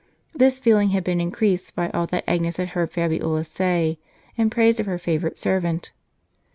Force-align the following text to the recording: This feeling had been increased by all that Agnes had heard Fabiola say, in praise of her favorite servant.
This 0.33 0.57
feeling 0.57 0.89
had 0.89 1.03
been 1.03 1.21
increased 1.21 1.75
by 1.75 1.91
all 1.91 2.07
that 2.07 2.23
Agnes 2.27 2.57
had 2.57 2.69
heard 2.69 2.89
Fabiola 2.91 3.43
say, 3.43 3.99
in 4.35 4.49
praise 4.49 4.79
of 4.79 4.87
her 4.87 4.97
favorite 4.97 5.37
servant. 5.37 5.91